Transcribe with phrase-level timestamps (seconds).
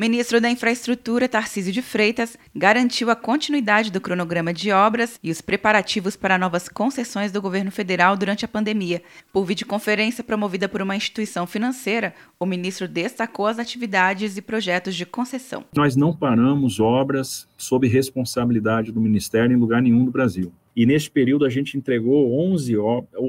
[0.00, 5.42] Ministro da Infraestrutura, Tarcísio de Freitas, garantiu a continuidade do cronograma de obras e os
[5.42, 9.02] preparativos para novas concessões do governo federal durante a pandemia.
[9.30, 15.04] Por videoconferência promovida por uma instituição financeira, o ministro destacou as atividades e projetos de
[15.04, 15.66] concessão.
[15.76, 20.50] Nós não paramos obras sob responsabilidade do Ministério em lugar nenhum do Brasil.
[20.74, 22.74] E neste período a gente entregou 11,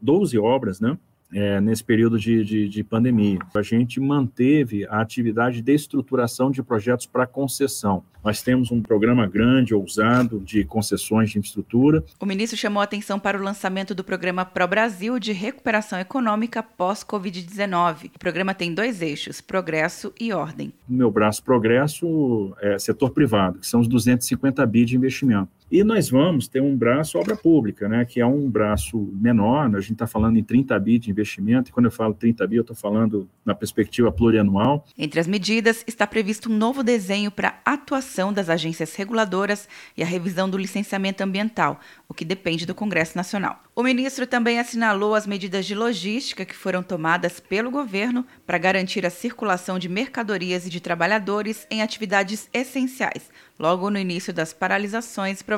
[0.00, 0.96] 12 obras, né?
[1.34, 3.38] É, nesse período de, de, de, pandemia.
[3.52, 8.04] A gente manteve a atividade de estruturação de projetos para concessão.
[8.22, 12.02] Nós temos um programa grande, ousado, de concessões de infraestrutura.
[12.18, 16.62] O ministro chamou a atenção para o lançamento do programa Pro Brasil de recuperação econômica
[16.62, 18.12] pós-Covid-19.
[18.14, 20.72] O programa tem dois eixos, progresso e ordem.
[20.88, 25.50] O meu braço progresso é setor privado, que são os 250 bi de investimento.
[25.74, 29.80] E nós vamos ter um braço obra pública, né, que é um braço menor, a
[29.80, 32.60] gente está falando em 30 bi de investimento, e quando eu falo 30 bi, eu
[32.60, 34.86] estou falando na perspectiva plurianual.
[34.96, 40.06] Entre as medidas, está previsto um novo desenho para atuação das agências reguladoras e a
[40.06, 43.60] revisão do licenciamento ambiental, o que depende do Congresso Nacional.
[43.74, 49.04] O ministro também assinalou as medidas de logística que foram tomadas pelo governo para garantir
[49.04, 53.28] a circulação de mercadorias e de trabalhadores em atividades essenciais,
[53.58, 55.42] logo no início das paralisações